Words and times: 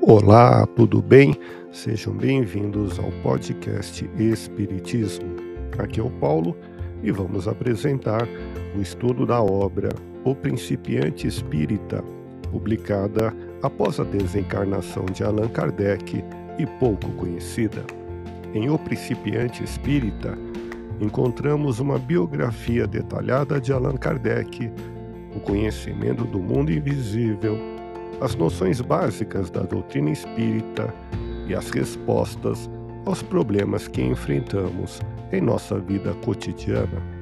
Olá, 0.00 0.64
tudo 0.64 1.02
bem? 1.02 1.34
Sejam 1.72 2.14
bem-vindos 2.14 2.98
ao 2.98 3.10
podcast 3.20 4.08
Espiritismo. 4.16 5.36
Aqui 5.76 5.98
é 6.00 6.02
o 6.02 6.08
Paulo 6.08 6.56
e 7.02 7.10
vamos 7.10 7.48
apresentar 7.48 8.26
o 8.76 8.80
estudo 8.80 9.26
da 9.26 9.42
obra 9.42 9.88
O 10.24 10.34
Principiante 10.34 11.26
Espírita, 11.26 12.02
publicada 12.50 13.34
após 13.60 13.98
a 13.98 14.04
desencarnação 14.04 15.04
de 15.06 15.24
Allan 15.24 15.48
Kardec 15.48 16.24
e 16.58 16.66
pouco 16.78 17.10
conhecida. 17.12 17.84
Em 18.54 18.70
O 18.70 18.78
Principiante 18.78 19.64
Espírita, 19.64 20.38
encontramos 21.00 21.80
uma 21.80 21.98
biografia 21.98 22.86
detalhada 22.86 23.60
de 23.60 23.72
Allan 23.72 23.96
Kardec, 23.96 24.70
o 25.34 25.40
conhecimento 25.40 26.24
do 26.24 26.38
mundo 26.38 26.72
invisível 26.72 27.77
as 28.20 28.34
noções 28.34 28.80
básicas 28.80 29.50
da 29.50 29.62
doutrina 29.62 30.10
espírita 30.10 30.92
e 31.46 31.54
as 31.54 31.70
respostas 31.70 32.68
aos 33.06 33.22
problemas 33.22 33.88
que 33.88 34.02
enfrentamos 34.02 35.00
em 35.32 35.40
nossa 35.40 35.78
vida 35.78 36.12
cotidiana. 36.24 37.18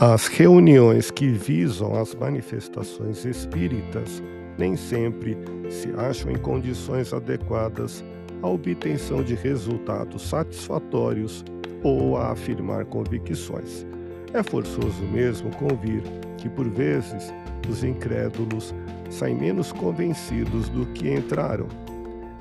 As 0.00 0.28
reuniões 0.28 1.10
que 1.10 1.26
visam 1.28 2.00
as 2.00 2.14
manifestações 2.14 3.24
espíritas 3.24 4.22
nem 4.58 4.76
sempre 4.76 5.38
se 5.70 5.88
acham 5.96 6.32
em 6.32 6.36
condições 6.36 7.12
adequadas 7.12 8.04
à 8.42 8.48
obtenção 8.48 9.22
de 9.22 9.34
resultados 9.34 10.28
satisfatórios 10.28 11.44
ou 11.82 12.16
a 12.16 12.32
afirmar 12.32 12.84
convicções. 12.86 13.86
É 14.34 14.42
forçoso 14.42 15.02
mesmo 15.12 15.50
convir 15.56 16.02
que, 16.36 16.48
por 16.48 16.68
vezes, 16.68 17.32
os 17.68 17.82
incrédulos 17.84 18.74
saem 19.10 19.36
menos 19.36 19.72
convencidos 19.72 20.68
do 20.68 20.84
que 20.86 21.08
entraram. 21.08 21.66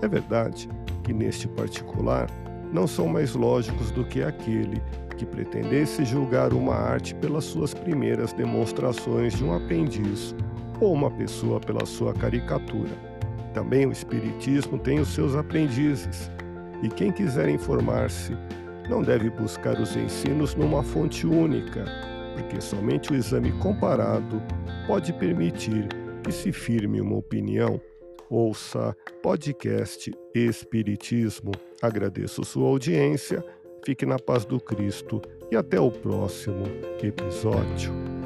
É 0.02 0.08
verdade 0.08 0.68
que, 1.04 1.14
neste 1.14 1.48
particular, 1.48 2.30
não 2.74 2.88
são 2.88 3.08
mais 3.08 3.34
lógicos 3.34 3.92
do 3.92 4.04
que 4.04 4.22
aquele 4.22 4.82
que 5.18 5.26
pretendesse 5.26 6.06
julgar 6.06 6.54
uma 6.54 6.76
arte 6.76 7.16
pelas 7.16 7.46
suas 7.46 7.74
primeiras 7.74 8.34
demonstrações 8.34 9.34
de 9.34 9.44
um 9.44 9.54
aprendiz 9.54 10.36
ou 10.80 10.94
uma 10.94 11.12
pessoa 11.12 11.60
pela 11.60 11.86
sua 11.86 12.14
caricatura. 12.14 12.96
Também 13.54 13.86
o 13.86 13.92
Espiritismo 13.92 14.78
tem 14.78 15.00
os 15.00 15.10
seus 15.10 15.36
aprendizes, 15.36 16.30
e 16.84 16.90
quem 16.90 17.12
quiser 17.12 17.50
informar-se 17.50 18.38
não 18.90 19.02
deve 19.02 19.30
buscar 19.30 19.80
os 19.80 19.96
ensinos 19.96 20.56
numa 20.56 20.84
fonte 20.84 21.26
única, 21.26 21.86
porque 22.36 22.62
somente 22.62 23.12
o 23.12 23.16
exame 23.16 23.52
comparado 23.54 24.42
pode 24.86 25.12
permitir 25.14 25.88
que 26.24 26.32
se 26.32 26.52
firme 26.52 27.02
uma 27.02 27.18
opinião. 27.18 27.82
Ouça 28.30 28.96
podcast 29.24 30.12
Espiritismo. 30.36 31.52
Agradeço 31.82 32.44
sua 32.44 32.68
audiência, 32.68 33.44
fique 33.86 34.06
na 34.06 34.20
paz 34.20 34.46
do 34.46 34.60
Cristo 34.60 35.22
e 35.50 35.56
até 35.56 35.80
o 35.80 35.90
próximo 35.90 36.66
episódio. 37.02 38.17